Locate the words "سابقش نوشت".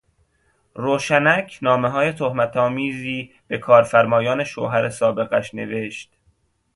4.89-6.17